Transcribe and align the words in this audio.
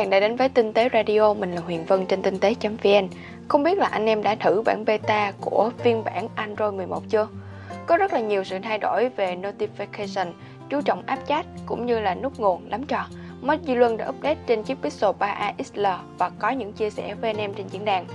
bạn 0.00 0.10
đã 0.10 0.20
đến 0.20 0.36
với 0.36 0.48
Tinh 0.48 0.72
tế 0.72 0.88
Radio, 0.92 1.34
mình 1.34 1.52
là 1.52 1.60
Huyền 1.60 1.84
Vân 1.84 2.06
trên 2.06 2.22
tinh 2.22 2.38
tế.vn. 2.38 3.08
Không 3.48 3.62
biết 3.62 3.78
là 3.78 3.86
anh 3.86 4.06
em 4.06 4.22
đã 4.22 4.34
thử 4.34 4.62
bản 4.62 4.84
beta 4.84 5.32
của 5.40 5.70
phiên 5.78 6.04
bản 6.04 6.28
Android 6.34 6.74
11 6.74 7.02
chưa? 7.08 7.28
Có 7.86 7.96
rất 7.96 8.12
là 8.12 8.20
nhiều 8.20 8.44
sự 8.44 8.58
thay 8.62 8.78
đổi 8.78 9.08
về 9.08 9.36
notification, 9.36 10.26
chú 10.70 10.80
trọng 10.80 11.02
app 11.06 11.26
chat 11.26 11.46
cũng 11.66 11.86
như 11.86 12.00
là 12.00 12.14
nút 12.14 12.40
nguồn 12.40 12.70
lắm 12.70 12.82
trò. 12.86 13.06
Mod 13.42 13.60
Di 13.66 13.74
Luân 13.74 13.96
đã 13.96 14.08
update 14.08 14.38
trên 14.46 14.62
chiếc 14.62 14.78
Pixel 14.82 15.10
3a 15.18 15.52
XL 15.58 15.86
và 16.18 16.30
có 16.38 16.50
những 16.50 16.72
chia 16.72 16.90
sẻ 16.90 17.14
với 17.20 17.30
anh 17.30 17.40
em 17.40 17.54
trên 17.54 17.68
diễn 17.68 17.84
đàn. 17.84 18.06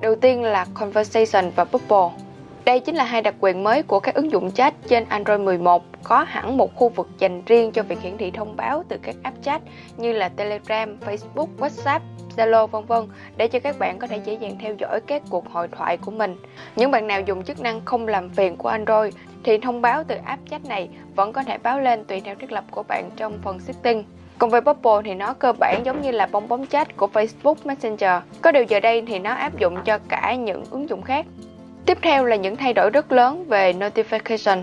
Đầu 0.00 0.14
tiên 0.14 0.42
là 0.42 0.66
Conversation 0.74 1.50
và 1.56 1.64
Bubble. 1.64 2.27
Đây 2.68 2.80
chính 2.80 2.94
là 2.94 3.04
hai 3.04 3.22
đặc 3.22 3.34
quyền 3.40 3.64
mới 3.64 3.82
của 3.82 4.00
các 4.00 4.14
ứng 4.14 4.30
dụng 4.30 4.50
chat 4.50 4.74
trên 4.88 5.04
Android 5.08 5.40
11, 5.40 5.82
có 6.02 6.24
hẳn 6.28 6.56
một 6.56 6.76
khu 6.76 6.88
vực 6.88 7.08
dành 7.18 7.42
riêng 7.46 7.72
cho 7.72 7.82
việc 7.82 8.00
hiển 8.00 8.18
thị 8.18 8.30
thông 8.30 8.56
báo 8.56 8.84
từ 8.88 8.96
các 9.02 9.16
app 9.22 9.42
chat 9.42 9.62
như 9.96 10.12
là 10.12 10.28
Telegram, 10.28 10.96
Facebook, 11.06 11.46
WhatsApp, 11.58 12.00
Zalo 12.36 12.66
vân 12.66 12.84
vân 12.84 13.06
để 13.36 13.48
cho 13.48 13.58
các 13.58 13.78
bạn 13.78 13.98
có 13.98 14.06
thể 14.06 14.20
dễ 14.24 14.34
dàng 14.34 14.56
theo 14.60 14.74
dõi 14.78 15.00
các 15.00 15.22
cuộc 15.30 15.50
hội 15.50 15.68
thoại 15.68 15.96
của 15.96 16.10
mình. 16.10 16.36
Những 16.76 16.90
bạn 16.90 17.06
nào 17.06 17.20
dùng 17.20 17.44
chức 17.44 17.60
năng 17.60 17.84
không 17.84 18.08
làm 18.08 18.30
phiền 18.30 18.56
của 18.56 18.68
Android 18.68 19.14
thì 19.44 19.58
thông 19.58 19.82
báo 19.82 20.04
từ 20.04 20.16
app 20.24 20.50
chat 20.50 20.64
này 20.64 20.88
vẫn 21.16 21.32
có 21.32 21.42
thể 21.42 21.58
báo 21.58 21.80
lên 21.80 22.04
tùy 22.04 22.20
theo 22.20 22.34
thiết 22.34 22.52
lập 22.52 22.64
của 22.70 22.82
bạn 22.82 23.10
trong 23.16 23.38
phần 23.42 23.60
setting. 23.60 24.04
Còn 24.38 24.50
về 24.50 24.60
Bubble 24.60 24.92
thì 25.04 25.14
nó 25.14 25.34
cơ 25.34 25.52
bản 25.52 25.82
giống 25.84 26.02
như 26.02 26.10
là 26.10 26.28
bong 26.32 26.48
bóng 26.48 26.66
chat 26.66 26.96
của 26.96 27.08
Facebook 27.12 27.54
Messenger. 27.64 28.22
Có 28.42 28.52
điều 28.52 28.62
giờ 28.62 28.80
đây 28.80 29.02
thì 29.06 29.18
nó 29.18 29.34
áp 29.34 29.58
dụng 29.58 29.76
cho 29.84 29.98
cả 30.08 30.34
những 30.34 30.64
ứng 30.70 30.88
dụng 30.88 31.02
khác. 31.02 31.26
Tiếp 31.88 31.98
theo 32.02 32.24
là 32.24 32.36
những 32.36 32.56
thay 32.56 32.72
đổi 32.72 32.90
rất 32.90 33.12
lớn 33.12 33.44
về 33.48 33.72
notification. 33.72 34.62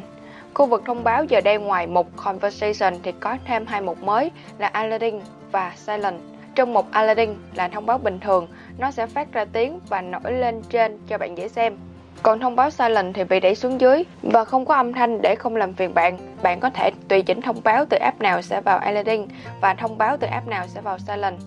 Khu 0.54 0.66
vực 0.66 0.84
thông 0.86 1.04
báo 1.04 1.24
giờ 1.24 1.42
đây 1.42 1.58
ngoài 1.58 1.88
một 1.88 2.08
conversation 2.16 2.94
thì 3.04 3.12
có 3.20 3.38
thêm 3.46 3.66
hai 3.66 3.82
mục 3.82 4.04
mới 4.04 4.32
là 4.58 4.68
alerting 4.68 5.22
và 5.52 5.74
silent. 5.76 6.16
Trong 6.56 6.74
mục 6.74 6.86
alerting 6.92 7.36
là 7.56 7.68
thông 7.68 7.86
báo 7.86 7.98
bình 7.98 8.20
thường, 8.20 8.48
nó 8.78 8.92
sẽ 8.92 9.06
phát 9.08 9.32
ra 9.32 9.46
tiếng 9.46 9.80
và 9.90 10.02
nổi 10.02 10.34
lên 10.34 10.62
trên 10.70 10.98
cho 11.08 11.18
bạn 11.18 11.38
dễ 11.38 11.48
xem. 11.48 11.78
Còn 12.24 12.40
thông 12.40 12.56
báo 12.56 12.70
silent 12.70 13.16
thì 13.16 13.24
bị 13.24 13.40
đẩy 13.40 13.56
xuống 13.56 13.82
dưới 13.82 14.04
và 14.22 14.46
không 14.46 14.66
có 14.66 14.76
âm 14.76 14.94
thanh 14.94 15.22
để 15.22 15.36
không 15.40 15.56
làm 15.56 15.74
phiền 15.74 15.94
bạn. 15.94 16.18
Bạn 16.44 16.60
có 16.60 16.70
thể 16.70 16.92
tùy 17.08 17.22
chỉnh 17.22 17.42
thông 17.42 17.62
báo 17.64 17.86
từ 17.90 17.98
app 17.98 18.22
nào 18.22 18.42
sẽ 18.42 18.62
vào 18.62 18.78
alerting 18.78 19.28
và 19.62 19.74
thông 19.74 19.98
báo 19.98 20.18
từ 20.18 20.28
app 20.28 20.48
nào 20.48 20.68
sẽ 20.68 20.82
vào 20.82 20.98
silent. 21.00 21.38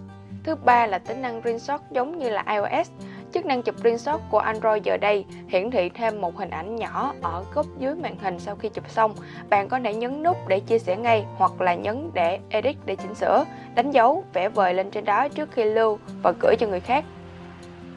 Thứ 0.45 0.55
ba 0.55 0.87
là 0.87 0.99
tính 0.99 1.23
năng 1.23 1.41
screenshot 1.41 1.81
giống 1.91 2.19
như 2.19 2.31
là 2.31 2.45
iOS. 2.49 2.91
Chức 3.39 3.47
năng 3.47 3.63
chụp 3.63 3.75
screenshot 3.79 4.21
của 4.31 4.39
Android 4.39 4.83
giờ 4.83 4.97
đây 4.97 5.25
hiển 5.49 5.71
thị 5.71 5.89
thêm 5.89 6.21
một 6.21 6.37
hình 6.37 6.51
ảnh 6.51 6.77
nhỏ 6.77 7.13
ở 7.23 7.45
góc 7.55 7.67
dưới 7.79 7.95
màn 7.95 8.17
hình 8.23 8.39
sau 8.39 8.57
khi 8.57 8.69
chụp 8.69 8.91
xong. 8.91 9.15
Bạn 9.51 9.69
có 9.69 9.79
thể 9.85 9.95
nhấn 9.95 10.23
nút 10.23 10.37
để 10.49 10.61
chia 10.61 10.79
sẻ 10.79 10.97
ngay 10.97 11.25
hoặc 11.37 11.61
là 11.61 11.75
nhấn 11.75 12.11
để 12.15 12.39
edit 12.49 12.77
để 12.85 12.97
chỉnh 12.97 13.15
sửa, 13.15 13.45
đánh 13.75 13.91
dấu, 13.91 14.25
vẽ 14.33 14.49
vời 14.49 14.75
lên 14.75 14.91
trên 14.91 15.05
đó 15.05 15.29
trước 15.29 15.53
khi 15.53 15.65
lưu 15.65 15.99
và 16.23 16.33
gửi 16.41 16.57
cho 16.59 16.67
người 16.67 16.81
khác. 16.81 17.05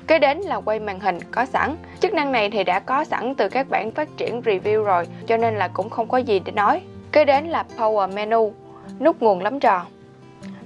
Kế 0.07 0.19
đến 0.19 0.37
là 0.37 0.61
quay 0.61 0.79
màn 0.79 0.99
hình 0.99 1.17
có 1.31 1.45
sẵn. 1.45 1.75
Chức 1.99 2.13
năng 2.13 2.31
này 2.31 2.49
thì 2.49 2.63
đã 2.63 2.79
có 2.79 3.03
sẵn 3.03 3.35
từ 3.35 3.49
các 3.49 3.69
bản 3.69 3.91
phát 3.91 4.09
triển 4.17 4.41
review 4.41 4.83
rồi, 4.83 5.07
cho 5.27 5.37
nên 5.37 5.55
là 5.55 5.67
cũng 5.67 5.89
không 5.89 6.07
có 6.07 6.17
gì 6.17 6.39
để 6.39 6.51
nói. 6.51 6.81
Kế 7.11 7.25
đến 7.25 7.45
là 7.45 7.65
Power 7.77 8.13
Menu, 8.13 8.53
nút 8.99 9.21
nguồn 9.21 9.41
lắm 9.41 9.59
trò. 9.59 9.85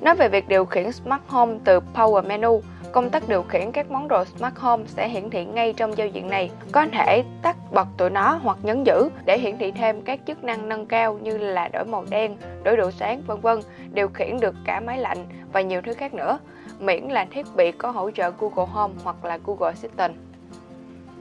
Nói 0.02 0.16
về 0.16 0.30
việc 0.30 0.48
điều 0.48 0.66
khiển 0.66 0.92
Smart 0.92 1.22
Home 1.28 1.58
từ 1.64 1.80
Power 1.94 2.28
Menu, 2.28 2.62
công 2.92 3.10
tắc 3.10 3.30
điều 3.30 3.44
khiển 3.44 3.72
các 3.72 3.92
món 3.92 4.08
đồ 4.08 4.26
Smart 4.26 4.56
Home 4.56 4.84
sẽ 4.88 5.10
hiển 5.10 5.30
thị 5.30 5.46
ngay 5.46 5.74
trong 5.74 5.98
giao 5.98 6.08
diện 6.08 6.30
này. 6.30 6.52
Có 6.72 6.86
thể 6.94 7.24
tắt 7.42 7.56
bật 7.72 7.88
tụi 7.98 8.10
nó 8.10 8.40
hoặc 8.44 8.58
nhấn 8.64 8.84
giữ 8.84 9.10
để 9.26 9.38
hiển 9.38 9.58
thị 9.58 9.72
thêm 9.72 10.02
các 10.02 10.20
chức 10.28 10.44
năng 10.44 10.70
nâng 10.70 10.86
cao 10.86 11.20
như 11.22 11.38
là 11.38 11.68
đổi 11.68 11.86
màu 11.86 12.06
đen, 12.10 12.38
đổi 12.64 12.78
độ 12.78 12.92
sáng 12.92 13.22
vân 13.28 13.40
vân, 13.40 13.60
điều 13.94 14.08
khiển 14.08 14.40
được 14.40 14.56
cả 14.66 14.80
máy 14.80 14.98
lạnh 14.98 15.26
và 15.54 15.62
nhiều 15.62 15.82
thứ 15.82 15.94
khác 15.94 16.14
nữa, 16.14 16.40
miễn 16.80 17.04
là 17.04 17.26
thiết 17.32 17.46
bị 17.56 17.72
có 17.72 17.92
hỗ 17.92 18.12
trợ 18.12 18.32
Google 18.40 18.72
Home 18.72 18.94
hoặc 19.04 19.26
là 19.26 19.40
Google 19.46 19.68
Assistant. 19.68 20.14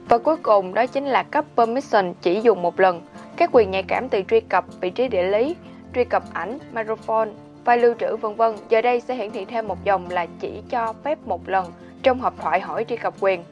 Và 0.09 0.17
cuối 0.17 0.37
cùng 0.37 0.73
đó 0.73 0.85
chính 0.85 1.05
là 1.05 1.23
cấp 1.23 1.45
permission 1.57 2.13
chỉ 2.21 2.41
dùng 2.41 2.61
một 2.61 2.79
lần. 2.79 3.01
Các 3.37 3.49
quyền 3.53 3.71
nhạy 3.71 3.83
cảm 3.83 4.09
từ 4.09 4.21
truy 4.27 4.39
cập 4.39 4.65
vị 4.81 4.89
trí 4.89 5.07
địa 5.07 5.23
lý, 5.23 5.55
truy 5.95 6.03
cập 6.03 6.23
ảnh, 6.33 6.59
microphone, 6.73 7.29
file 7.65 7.81
lưu 7.81 7.93
trữ 7.99 8.15
vân 8.15 8.35
vân 8.35 8.55
giờ 8.69 8.81
đây 8.81 8.99
sẽ 8.99 9.15
hiển 9.15 9.31
thị 9.31 9.45
thêm 9.45 9.67
một 9.67 9.83
dòng 9.83 10.09
là 10.09 10.25
chỉ 10.39 10.61
cho 10.69 10.93
phép 11.03 11.19
một 11.25 11.49
lần 11.49 11.65
trong 12.03 12.19
hộp 12.19 12.33
thoại 12.41 12.59
hỏi 12.59 12.85
truy 12.85 12.97
cập 12.97 13.13
quyền. 13.19 13.43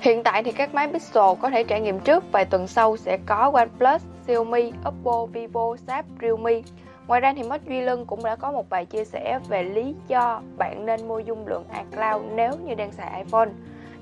Hiện 0.00 0.22
tại 0.22 0.42
thì 0.42 0.52
các 0.52 0.74
máy 0.74 0.88
Pixel 0.92 1.24
có 1.40 1.50
thể 1.50 1.64
trải 1.64 1.80
nghiệm 1.80 2.00
trước 2.00 2.32
vài 2.32 2.44
tuần 2.44 2.66
sau 2.66 2.96
sẽ 2.96 3.18
có 3.26 3.50
OnePlus, 3.54 4.02
Xiaomi, 4.26 4.72
Oppo, 4.88 5.26
Vivo, 5.26 5.76
Sharp, 5.86 6.06
Realme. 6.22 6.60
Ngoài 7.06 7.20
ra 7.20 7.32
thì 7.36 7.42
mất 7.42 7.64
Duy 7.66 7.80
Lân 7.80 8.06
cũng 8.06 8.24
đã 8.24 8.36
có 8.36 8.52
một 8.52 8.70
bài 8.70 8.86
chia 8.86 9.04
sẻ 9.04 9.38
về 9.48 9.62
lý 9.62 9.94
do 10.08 10.40
bạn 10.58 10.86
nên 10.86 11.08
mua 11.08 11.18
dung 11.18 11.46
lượng 11.46 11.64
iCloud 11.74 12.22
nếu 12.34 12.52
như 12.64 12.74
đang 12.74 12.92
xài 12.92 13.22
iPhone. 13.24 13.48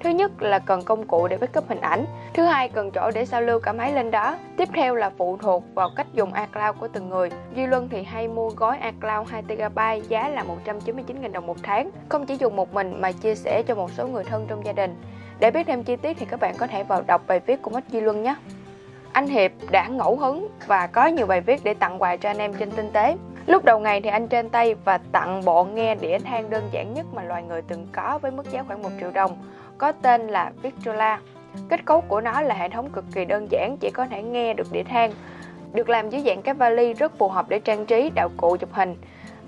Thứ 0.02 0.10
nhất 0.10 0.42
là 0.42 0.58
cần 0.58 0.82
công 0.82 1.06
cụ 1.06 1.28
để 1.28 1.36
backup 1.36 1.68
hình 1.68 1.80
ảnh, 1.80 2.04
thứ 2.34 2.44
hai 2.44 2.68
cần 2.68 2.90
chỗ 2.90 3.10
để 3.14 3.24
sao 3.24 3.42
lưu 3.42 3.60
cả 3.60 3.72
máy 3.72 3.92
lên 3.92 4.10
đó. 4.10 4.36
Tiếp 4.56 4.68
theo 4.74 4.94
là 4.94 5.10
phụ 5.18 5.36
thuộc 5.36 5.64
vào 5.74 5.90
cách 5.96 6.06
dùng 6.12 6.34
iCloud 6.34 6.76
của 6.80 6.88
từng 6.88 7.08
người. 7.08 7.30
Duy 7.54 7.66
Luân 7.66 7.88
thì 7.88 8.02
hay 8.02 8.28
mua 8.28 8.50
gói 8.50 8.78
iCloud 8.78 9.28
2TB 9.28 10.00
giá 10.08 10.28
là 10.28 10.44
199.000 10.74 11.32
đồng 11.32 11.46
một 11.46 11.56
tháng, 11.62 11.90
không 12.08 12.26
chỉ 12.26 12.36
dùng 12.36 12.56
một 12.56 12.74
mình 12.74 13.00
mà 13.00 13.12
chia 13.12 13.34
sẻ 13.34 13.62
cho 13.66 13.74
một 13.74 13.90
số 13.90 14.06
người 14.06 14.24
thân 14.24 14.46
trong 14.48 14.66
gia 14.66 14.72
đình. 14.72 15.02
Để 15.38 15.50
biết 15.50 15.66
thêm 15.66 15.84
chi 15.84 15.96
tiết 15.96 16.16
thì 16.20 16.26
các 16.26 16.40
bạn 16.40 16.54
có 16.58 16.66
thể 16.66 16.84
vào 16.84 17.02
đọc 17.06 17.22
bài 17.26 17.40
viết 17.46 17.62
của 17.62 17.70
Mách 17.70 17.88
Duy 17.88 18.00
Luân 18.00 18.22
nhé. 18.22 18.34
Anh 19.12 19.26
Hiệp 19.26 19.50
đã 19.70 19.88
ngẫu 19.88 20.16
hứng 20.16 20.48
và 20.66 20.86
có 20.86 21.06
nhiều 21.06 21.26
bài 21.26 21.40
viết 21.40 21.64
để 21.64 21.74
tặng 21.74 22.02
quà 22.02 22.16
cho 22.16 22.30
anh 22.30 22.38
em 22.38 22.54
trên 22.54 22.70
tinh 22.70 22.90
tế. 22.92 23.16
Lúc 23.46 23.64
đầu 23.64 23.78
ngày 23.78 24.00
thì 24.00 24.10
anh 24.10 24.28
trên 24.28 24.48
tay 24.48 24.74
và 24.74 24.98
tặng 25.12 25.44
bộ 25.44 25.64
nghe 25.64 25.94
đĩa 25.94 26.18
than 26.18 26.50
đơn 26.50 26.68
giản 26.72 26.94
nhất 26.94 27.06
mà 27.14 27.22
loài 27.22 27.42
người 27.42 27.62
từng 27.62 27.86
có 27.92 28.18
với 28.22 28.30
mức 28.30 28.50
giá 28.50 28.62
khoảng 28.62 28.82
1 28.82 28.88
triệu 29.00 29.10
đồng 29.10 29.36
có 29.78 29.92
tên 29.92 30.26
là 30.26 30.52
Victrola. 30.62 31.20
Kết 31.68 31.84
cấu 31.84 32.00
của 32.00 32.20
nó 32.20 32.40
là 32.40 32.54
hệ 32.54 32.68
thống 32.68 32.90
cực 32.90 33.04
kỳ 33.14 33.24
đơn 33.24 33.46
giản, 33.50 33.76
chỉ 33.80 33.90
có 33.90 34.06
thể 34.06 34.22
nghe 34.22 34.54
được 34.54 34.72
đĩa 34.72 34.82
than. 34.82 35.12
Được 35.72 35.88
làm 35.88 36.10
dưới 36.10 36.22
dạng 36.26 36.42
cái 36.42 36.54
vali 36.54 36.92
rất 36.92 37.18
phù 37.18 37.28
hợp 37.28 37.48
để 37.48 37.60
trang 37.60 37.86
trí, 37.86 38.10
đạo 38.14 38.28
cụ 38.36 38.56
chụp 38.56 38.72
hình. 38.72 38.96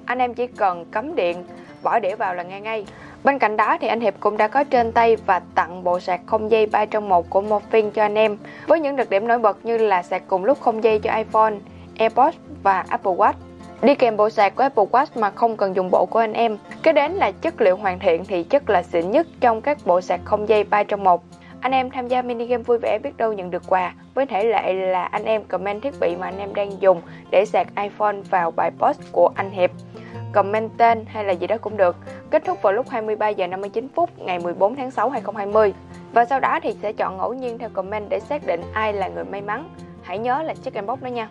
Anh 0.05 0.19
em 0.19 0.35
chỉ 0.35 0.47
cần 0.47 0.85
cắm 0.85 1.15
điện, 1.15 1.45
bỏ 1.83 1.99
đĩa 1.99 2.17
vào 2.17 2.35
là 2.35 2.43
nghe 2.43 2.61
ngay. 2.61 2.87
Bên 3.25 3.39
cạnh 3.39 3.57
đó 3.57 3.79
thì 3.81 3.89
anh 3.89 4.01
Hiệp 4.01 4.15
cũng 4.21 4.37
đã 4.37 4.49
có 4.49 4.65
trên 4.65 4.93
tay 4.93 5.17
và 5.17 5.41
tặng 5.55 5.85
bộ 5.85 6.01
sạc 6.01 6.21
không 6.27 6.51
dây 6.51 6.67
3 6.67 6.85
trong 6.85 7.09
1 7.09 7.31
của 7.31 7.41
Morphin 7.41 7.91
cho 7.91 8.03
anh 8.03 8.15
em 8.15 8.37
với 8.67 8.81
những 8.81 8.97
đặc 8.97 9.11
điểm 9.11 9.29
nổi 9.29 9.39
bật 9.39 9.65
như 9.65 9.79
là 9.79 10.03
sạc 10.03 10.23
cùng 10.29 10.45
lúc 10.45 10.61
không 10.61 10.85
dây 10.85 10.99
cho 10.99 11.17
iPhone, 11.17 11.55
AirPods 11.99 12.37
và 12.63 12.85
Apple 12.89 13.13
Watch. 13.13 13.35
Đi 13.85 13.95
kèm 13.95 14.17
bộ 14.17 14.31
sạc 14.31 14.55
của 14.55 14.63
Apple 14.63 14.85
Watch 14.85 15.21
mà 15.21 15.31
không 15.31 15.57
cần 15.57 15.77
dùng 15.77 15.91
bộ 15.91 16.07
của 16.07 16.19
anh 16.19 16.33
em. 16.33 16.59
Kế 16.83 16.93
đến 16.93 17.13
là 17.13 17.31
chất 17.31 17.61
liệu 17.61 17.77
hoàn 17.77 17.99
thiện 17.99 18.25
thì 18.25 18.43
chất 18.43 18.71
là 18.71 18.83
xịn 18.83 19.11
nhất 19.11 19.27
trong 19.41 19.61
các 19.61 19.79
bộ 19.85 20.01
sạc 20.01 20.21
không 20.25 20.49
dây 20.49 20.65
3 20.65 20.83
trong 20.83 21.05
1. 21.05 21.23
Anh 21.61 21.73
em 21.73 21.91
tham 21.91 22.09
gia 22.09 22.23
mini 22.23 22.47
game 22.47 22.63
vui 22.63 22.79
vẻ 22.79 22.99
biết 23.03 23.17
đâu 23.17 23.33
nhận 23.33 23.51
được 23.51 23.63
quà. 23.67 23.95
Với 24.15 24.27
thể 24.27 24.45
lệ 24.45 24.73
là 24.73 25.05
anh 25.05 25.25
em 25.25 25.45
comment 25.45 25.83
thiết 25.83 25.95
bị 26.01 26.17
mà 26.17 26.27
anh 26.27 26.39
em 26.39 26.55
đang 26.55 26.83
dùng 26.83 27.01
để 27.31 27.45
sạc 27.45 27.67
iPhone 27.83 28.17
vào 28.31 28.51
bài 28.51 28.71
post 28.79 29.01
của 29.13 29.31
anh 29.35 29.51
Hiệp. 29.51 29.71
Comment 30.33 30.71
tên 30.79 31.05
hay 31.07 31.25
là 31.25 31.33
gì 31.33 31.47
đó 31.47 31.57
cũng 31.61 31.77
được. 31.77 31.97
Kết 32.31 32.45
thúc 32.45 32.63
vào 32.63 32.73
lúc 32.73 32.89
23 32.89 33.29
giờ 33.29 33.47
59 33.47 33.89
phút 33.95 34.11
ngày 34.19 34.39
14 34.39 34.77
tháng 34.77 34.91
6 34.91 35.11
2020. 35.11 35.75
Và 36.13 36.25
sau 36.25 36.41
đó 36.41 36.59
thì 36.63 36.75
sẽ 36.83 36.93
chọn 36.93 37.17
ngẫu 37.17 37.35
nhiên 37.35 37.59
theo 37.59 37.69
comment 37.69 38.09
để 38.09 38.21
xác 38.21 38.47
định 38.47 38.61
ai 38.73 38.93
là 38.93 39.09
người 39.09 39.25
may 39.25 39.41
mắn. 39.41 39.69
Hãy 40.03 40.19
nhớ 40.19 40.43
là 40.43 40.55
check 40.65 40.77
inbox 40.77 41.01
đó 41.01 41.09
nha. 41.09 41.29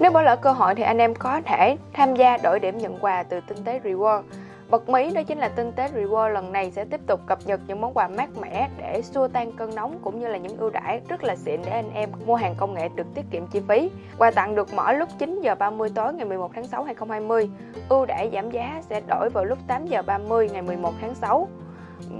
Nếu 0.00 0.12
bỏ 0.12 0.22
lỡ 0.22 0.36
cơ 0.36 0.52
hội 0.52 0.74
thì 0.74 0.82
anh 0.82 0.98
em 0.98 1.14
có 1.14 1.40
thể 1.44 1.76
tham 1.92 2.16
gia 2.16 2.36
đổi 2.36 2.60
điểm 2.60 2.78
nhận 2.78 2.98
quà 3.00 3.22
từ 3.22 3.40
Tinh 3.40 3.58
tế 3.64 3.80
Reward. 3.84 4.22
Bật 4.70 4.88
mí 4.88 5.14
đó 5.14 5.22
chính 5.22 5.38
là 5.38 5.48
Tinh 5.48 5.72
tế 5.72 5.88
Reward 5.94 6.28
lần 6.28 6.52
này 6.52 6.70
sẽ 6.70 6.84
tiếp 6.84 7.00
tục 7.06 7.20
cập 7.26 7.38
nhật 7.44 7.60
những 7.66 7.80
món 7.80 7.94
quà 7.94 8.08
mát 8.08 8.28
mẻ 8.40 8.68
để 8.78 9.02
xua 9.02 9.28
tan 9.28 9.52
cơn 9.52 9.74
nóng 9.74 9.98
cũng 10.02 10.20
như 10.20 10.28
là 10.28 10.38
những 10.38 10.56
ưu 10.56 10.70
đãi 10.70 11.00
rất 11.08 11.24
là 11.24 11.36
xịn 11.36 11.60
để 11.64 11.70
anh 11.70 11.90
em 11.94 12.08
mua 12.26 12.34
hàng 12.34 12.54
công 12.58 12.74
nghệ 12.74 12.88
được 12.94 13.06
tiết 13.14 13.24
kiệm 13.30 13.46
chi 13.46 13.60
phí. 13.68 13.90
Quà 14.18 14.30
tặng 14.30 14.54
được 14.54 14.74
mở 14.74 14.92
lúc 14.92 15.08
9 15.18 15.40
giờ 15.40 15.54
30 15.54 15.90
tối 15.94 16.14
ngày 16.14 16.24
11 16.24 16.50
tháng 16.54 16.66
6 16.66 16.84
2020. 16.84 17.50
Ưu 17.88 18.06
đãi 18.06 18.30
giảm 18.32 18.50
giá 18.50 18.82
sẽ 18.88 19.00
đổi 19.08 19.30
vào 19.30 19.44
lúc 19.44 19.58
8 19.66 19.86
giờ 19.86 20.02
30 20.02 20.48
ngày 20.52 20.62
11 20.62 20.92
tháng 21.00 21.14
6 21.14 21.48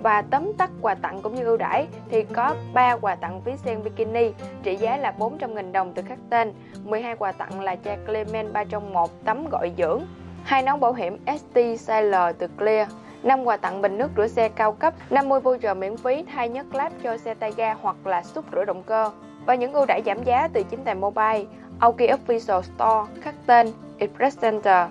và 0.02 0.22
tấm 0.22 0.52
tắt 0.58 0.70
quà 0.80 0.94
tặng 0.94 1.22
cũng 1.22 1.34
như 1.34 1.44
ưu 1.44 1.56
đãi 1.56 1.86
thì 2.10 2.22
có 2.22 2.54
3 2.74 2.96
quà 2.96 3.14
tặng 3.14 3.40
ví 3.44 3.52
sen 3.56 3.82
bikini 3.84 4.32
trị 4.62 4.76
giá 4.76 4.96
là 4.96 5.14
400.000 5.18 5.72
đồng 5.72 5.92
từ 5.94 6.02
các 6.08 6.18
tên, 6.30 6.52
12 6.84 7.16
quà 7.16 7.32
tặng 7.32 7.60
là 7.60 7.76
chai 7.84 7.98
Clement 8.06 8.52
3 8.52 8.64
trong 8.64 8.92
1 8.92 9.24
tấm 9.24 9.48
gọi 9.50 9.72
dưỡng, 9.78 10.02
hai 10.44 10.62
nón 10.62 10.80
bảo 10.80 10.92
hiểm 10.92 11.18
ST 11.26 11.56
size 11.56 12.02
L 12.30 12.32
từ 12.38 12.48
Clear, 12.58 12.88
5 13.22 13.44
quà 13.44 13.56
tặng 13.56 13.82
bình 13.82 13.98
nước 13.98 14.10
rửa 14.16 14.26
xe 14.26 14.48
cao 14.48 14.72
cấp, 14.72 14.94
50 15.10 15.40
voucher 15.40 15.76
miễn 15.76 15.96
phí 15.96 16.24
thay 16.32 16.48
nhất 16.48 16.74
láp 16.74 16.92
cho 17.02 17.16
xe 17.16 17.34
tay 17.34 17.52
ga 17.56 17.74
hoặc 17.74 18.06
là 18.06 18.22
xúc 18.22 18.44
rửa 18.52 18.64
động 18.64 18.82
cơ. 18.82 19.10
Và 19.46 19.54
những 19.54 19.72
ưu 19.72 19.86
đãi 19.86 20.02
giảm 20.06 20.22
giá 20.24 20.48
từ 20.52 20.62
chính 20.62 20.84
tài 20.84 20.94
mobile, 20.94 21.44
Aoki 21.80 21.96
Official 21.98 22.62
Store, 22.62 23.12
khắc 23.20 23.34
tên 23.46 23.72
Express 23.98 24.40
Center. 24.40 24.88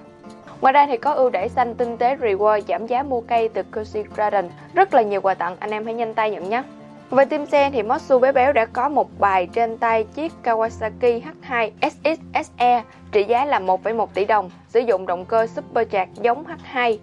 Ngoài 0.61 0.73
ra 0.73 0.87
thì 0.87 0.97
có 0.97 1.11
ưu 1.11 1.29
đãi 1.29 1.49
xanh 1.49 1.75
tinh 1.75 1.97
tế 1.97 2.15
reward 2.15 2.61
giảm 2.67 2.87
giá 2.87 3.03
mua 3.03 3.21
cây 3.21 3.49
từ 3.49 3.61
Cozy 3.71 4.03
Garden. 4.15 4.49
Rất 4.73 4.93
là 4.93 5.01
nhiều 5.01 5.21
quà 5.21 5.33
tặng, 5.33 5.55
anh 5.59 5.71
em 5.71 5.85
hãy 5.85 5.93
nhanh 5.93 6.13
tay 6.13 6.31
nhận 6.31 6.49
nhé. 6.49 6.63
Về 7.11 7.25
team 7.25 7.45
xe 7.45 7.69
thì 7.73 7.83
Motsu 7.83 8.19
bé 8.19 8.31
béo 8.31 8.53
đã 8.53 8.65
có 8.65 8.89
một 8.89 9.09
bài 9.19 9.47
trên 9.53 9.77
tay 9.77 10.03
chiếc 10.03 10.31
Kawasaki 10.43 11.21
H2 11.21 11.71
SXSE 11.81 12.83
trị 13.11 13.23
giá 13.23 13.45
là 13.45 13.59
1,1 13.59 14.07
tỷ 14.13 14.25
đồng, 14.25 14.49
sử 14.69 14.79
dụng 14.79 15.05
động 15.05 15.25
cơ 15.25 15.47
supercharged 15.47 16.21
giống 16.21 16.43
H2. 16.43 16.97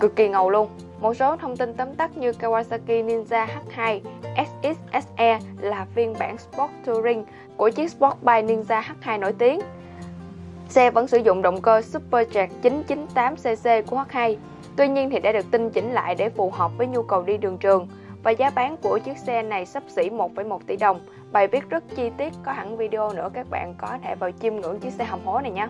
cực 0.00 0.16
kỳ 0.16 0.28
ngầu 0.28 0.50
luôn. 0.50 0.68
Một 1.00 1.14
số 1.14 1.36
thông 1.36 1.56
tin 1.56 1.74
tóm 1.74 1.94
tắt 1.94 2.16
như 2.16 2.30
Kawasaki 2.30 3.06
Ninja 3.06 3.46
H2 3.46 4.00
SXSE 4.36 5.38
là 5.60 5.86
phiên 5.94 6.14
bản 6.18 6.38
Sport 6.38 6.70
Touring 6.86 7.24
của 7.56 7.70
chiếc 7.70 7.90
Sport 7.90 8.14
Bike 8.22 8.42
Ninja 8.42 8.82
H2 8.82 9.18
nổi 9.18 9.32
tiếng. 9.38 9.60
Xe 10.68 10.90
vẫn 10.90 11.08
sử 11.08 11.18
dụng 11.18 11.42
động 11.42 11.60
cơ 11.60 11.82
Supercharged 11.82 12.50
998cc 12.62 13.82
của 13.86 14.04
H2, 14.10 14.36
tuy 14.76 14.88
nhiên 14.88 15.10
thì 15.10 15.18
đã 15.18 15.32
được 15.32 15.46
tinh 15.50 15.70
chỉnh 15.70 15.92
lại 15.92 16.14
để 16.14 16.28
phù 16.30 16.50
hợp 16.50 16.70
với 16.78 16.86
nhu 16.86 17.02
cầu 17.02 17.22
đi 17.22 17.36
đường 17.36 17.58
trường 17.58 17.88
và 18.22 18.30
giá 18.30 18.50
bán 18.50 18.76
của 18.76 18.98
chiếc 18.98 19.18
xe 19.18 19.42
này 19.42 19.66
sắp 19.66 19.82
xỉ 19.88 20.10
1,1 20.10 20.58
tỷ 20.66 20.76
đồng. 20.76 21.00
Bài 21.32 21.48
viết 21.48 21.70
rất 21.70 21.84
chi 21.96 22.10
tiết, 22.18 22.32
có 22.44 22.52
hẳn 22.52 22.76
video 22.76 23.12
nữa 23.12 23.30
các 23.34 23.50
bạn 23.50 23.74
có 23.78 23.98
thể 24.04 24.14
vào 24.14 24.30
chiêm 24.40 24.56
ngưỡng 24.56 24.80
chiếc 24.80 24.92
xe 24.92 25.04
hầm 25.04 25.20
hố 25.24 25.40
này 25.40 25.50
nhé. 25.50 25.68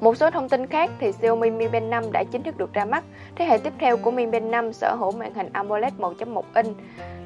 Một 0.00 0.16
số 0.16 0.30
thông 0.30 0.48
tin 0.48 0.66
khác 0.66 0.90
thì 1.00 1.12
Xiaomi 1.12 1.50
Mi 1.50 1.68
Band 1.68 1.86
5 1.86 2.12
đã 2.12 2.24
chính 2.24 2.42
thức 2.42 2.58
được 2.58 2.72
ra 2.72 2.84
mắt. 2.84 3.04
Thế 3.36 3.44
hệ 3.44 3.58
tiếp 3.58 3.72
theo 3.78 3.96
của 3.96 4.10
Mi 4.10 4.26
Band 4.26 4.44
5 4.44 4.72
sở 4.72 4.94
hữu 4.94 5.12
màn 5.12 5.34
hình 5.34 5.48
AMOLED 5.52 5.92
1.1 5.98 6.42
inch, 6.54 6.76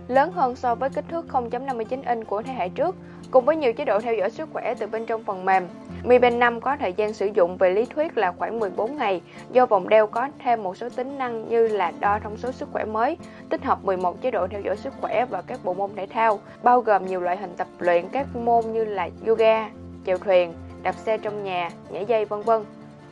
lớn 0.09 0.33
hơn 0.33 0.57
so 0.57 0.75
với 0.75 0.91
kích 0.91 1.05
thước 1.09 1.27
0.59 1.29 2.03
inch 2.07 2.27
của 2.27 2.43
thế 2.43 2.53
hệ 2.53 2.69
trước, 2.69 2.97
cùng 3.31 3.45
với 3.45 3.57
nhiều 3.57 3.73
chế 3.73 3.85
độ 3.85 4.01
theo 4.01 4.15
dõi 4.15 4.31
sức 4.31 4.49
khỏe 4.53 4.75
từ 4.79 4.87
bên 4.87 5.07
trong 5.07 5.25
phần 5.25 5.45
mềm. 5.45 5.69
Mi 6.05 6.19
Band 6.19 6.37
5 6.37 6.61
có 6.61 6.77
thời 6.81 6.93
gian 6.93 7.13
sử 7.13 7.27
dụng 7.27 7.57
về 7.57 7.71
lý 7.71 7.85
thuyết 7.85 8.19
là 8.19 8.33
khoảng 8.33 8.59
14 8.59 8.97
ngày, 8.97 9.21
do 9.53 9.67
vòng 9.67 9.89
đeo 9.89 10.07
có 10.07 10.29
thêm 10.45 10.63
một 10.63 10.77
số 10.77 10.89
tính 10.89 11.19
năng 11.19 11.49
như 11.49 11.69
là 11.69 11.93
đo 12.01 12.19
thông 12.19 12.37
số 12.37 12.53
sức 12.53 12.69
khỏe 12.73 12.85
mới, 12.85 13.17
tích 13.51 13.65
hợp 13.65 13.85
11 13.85 14.23
chế 14.23 14.31
độ 14.31 14.47
theo 14.47 14.61
dõi 14.61 14.77
sức 14.77 14.95
khỏe 15.01 15.25
và 15.31 15.43
các 15.43 15.61
bộ 15.65 15.75
môn 15.75 15.91
thể 15.97 16.07
thao, 16.07 16.41
bao 16.63 16.81
gồm 16.81 17.07
nhiều 17.07 17.21
loại 17.21 17.37
hình 17.37 17.53
tập 17.57 17.67
luyện 17.79 18.09
các 18.13 18.37
môn 18.37 18.65
như 18.73 18.85
là 18.85 19.09
yoga, 19.27 19.69
chèo 20.07 20.19
thuyền, 20.19 20.53
đạp 20.83 20.93
xe 20.93 21.19
trong 21.19 21.45
nhà, 21.45 21.71
nhảy 21.91 22.05
dây 22.05 22.25
vân 22.25 22.43
vân. 22.43 22.65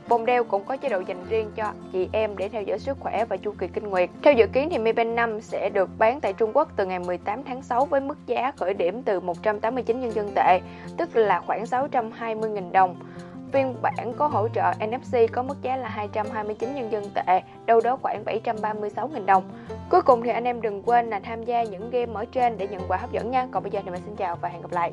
Bồn 0.08 0.26
đeo 0.26 0.44
cũng 0.44 0.64
có 0.64 0.76
chế 0.76 0.88
độ 0.88 1.00
dành 1.06 1.24
riêng 1.28 1.50
cho 1.56 1.72
chị 1.92 2.08
em 2.12 2.36
để 2.36 2.48
theo 2.48 2.62
dõi 2.62 2.78
sức 2.78 2.96
khỏe 3.00 3.24
và 3.24 3.36
chu 3.36 3.52
kỳ 3.58 3.68
kinh 3.68 3.88
nguyệt. 3.88 4.10
Theo 4.22 4.32
dự 4.32 4.46
kiến 4.46 4.68
thì 4.70 4.78
Mi 4.78 4.92
Band 4.92 5.14
5 5.14 5.40
sẽ 5.40 5.70
được 5.70 5.90
bán 5.98 6.20
tại 6.20 6.32
Trung 6.32 6.50
Quốc 6.54 6.68
từ 6.76 6.86
ngày 6.86 6.98
18 6.98 7.42
tháng 7.44 7.62
6 7.62 7.84
với 7.84 8.00
mức 8.00 8.18
giá 8.26 8.52
khởi 8.56 8.74
điểm 8.74 9.02
từ 9.02 9.20
189 9.20 10.00
nhân 10.00 10.10
dân 10.10 10.30
tệ, 10.34 10.60
tức 10.96 11.16
là 11.16 11.40
khoảng 11.40 11.64
620.000 11.64 12.72
đồng. 12.72 12.96
Phiên 13.52 13.74
bản 13.82 14.12
có 14.16 14.26
hỗ 14.26 14.48
trợ 14.48 14.72
NFC 14.80 15.32
có 15.32 15.42
mức 15.42 15.62
giá 15.62 15.76
là 15.76 15.88
229 15.88 16.74
nhân 16.74 16.92
dân 16.92 17.04
tệ, 17.14 17.40
đâu 17.66 17.80
đó 17.80 17.98
khoảng 18.02 18.24
736.000 18.24 19.26
đồng. 19.26 19.50
Cuối 19.90 20.02
cùng 20.02 20.22
thì 20.22 20.30
anh 20.30 20.44
em 20.44 20.60
đừng 20.60 20.82
quên 20.82 21.10
là 21.10 21.20
tham 21.20 21.44
gia 21.44 21.62
những 21.62 21.90
game 21.90 22.12
ở 22.14 22.24
trên 22.24 22.58
để 22.58 22.68
nhận 22.68 22.80
quà 22.88 22.96
hấp 22.96 23.12
dẫn 23.12 23.30
nha. 23.30 23.46
Còn 23.50 23.62
bây 23.62 23.70
giờ 23.70 23.80
thì 23.84 23.90
mình 23.90 24.02
xin 24.04 24.16
chào 24.16 24.36
và 24.36 24.48
hẹn 24.48 24.62
gặp 24.62 24.72
lại. 24.72 24.92